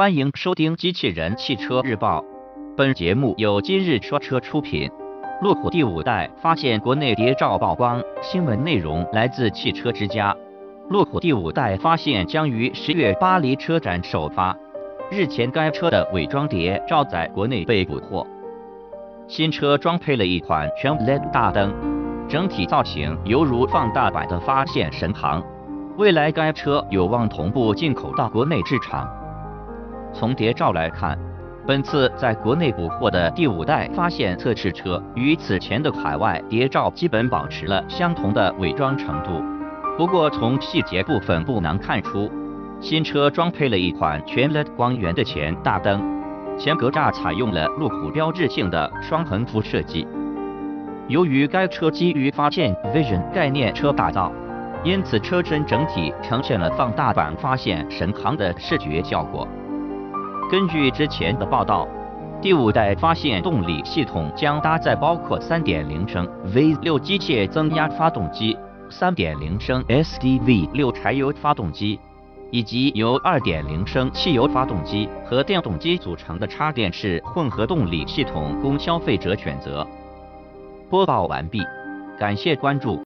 [0.00, 2.22] 欢迎收听《机器人汽车日报》，
[2.74, 4.90] 本节目由今日说车出品。
[5.42, 10.34] 路虎第五代发现国内谍照曝光，新闻内容来自汽车之家。
[10.88, 14.56] 路虎第五代发现将于十月巴黎车展首发，
[15.10, 18.26] 日前该车的伪装谍照在国内被捕获。
[19.28, 21.74] 新车装配了一款全 LED 大灯，
[22.26, 25.44] 整体造型犹如放大版的发现神行。
[25.98, 29.06] 未来该车有望同步进口到国内市场。
[30.12, 31.18] 从谍照来看，
[31.66, 39.42] 本次在国内捕获的第五代发现测试车与此前的海外谍照基本保持了相同的伪装程度。
[39.96, 42.30] 不过从细节部分不难看出，
[42.80, 46.02] 新车装配了一款全 LED 光源的前大灯，
[46.58, 50.06] 前格栅采用了路虎标志性的双横幅设计。
[51.08, 54.32] 由于该车基于发现 Vision 概念车打造，
[54.82, 59.46] 因此车身整体呈现了放大版发现神航的视觉效果。
[60.50, 61.86] 根据之前的报道，
[62.42, 68.58] 第五代发现动力系统将搭载包括3.0升 V6 机械增压发动机、
[68.90, 72.00] 3.0升 SDV6 柴油发动机，
[72.50, 79.86] 以及由2.0升汽油发动机和电动机组成的插电式混合动力系统供消费者选择。
[80.88, 81.62] 播报完毕，
[82.18, 82.98] 感谢关注。